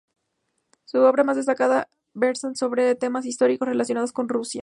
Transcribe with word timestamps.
Sus 0.85 1.01
obras 1.01 1.25
más 1.27 1.37
destacadas 1.37 1.85
versan 2.15 2.55
sobre 2.55 2.95
temas 2.95 3.25
históricos 3.27 3.67
relacionados 3.67 4.11
con 4.11 4.27
Rusia. 4.29 4.59